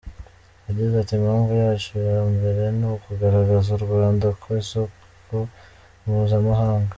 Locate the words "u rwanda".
3.73-4.27